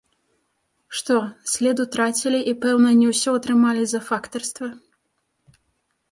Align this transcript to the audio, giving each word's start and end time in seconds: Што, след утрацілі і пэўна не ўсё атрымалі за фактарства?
Што, 0.99 1.17
след 1.55 1.83
утрацілі 1.83 2.39
і 2.51 2.53
пэўна 2.63 2.93
не 3.01 3.07
ўсё 3.11 3.29
атрымалі 3.41 3.83
за 3.91 3.99
фактарства? 4.07 4.67